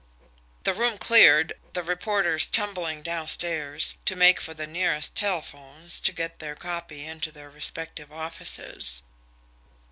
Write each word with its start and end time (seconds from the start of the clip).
The 0.63 0.73
room 0.73 0.97
cleared, 0.97 1.53
the 1.73 1.83
reporters 1.83 2.47
tumbling 2.47 3.03
downstairs 3.03 3.99
to 4.05 4.15
make 4.15 4.41
for 4.41 4.55
the 4.55 4.65
nearest 4.65 5.13
telephones 5.13 5.99
to 5.99 6.11
get 6.11 6.39
their 6.39 6.55
"copy" 6.55 7.05
into 7.05 7.31
their 7.31 7.51
respective 7.51 8.11
offices. 8.11 9.03